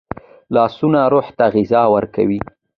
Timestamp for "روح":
1.13-1.27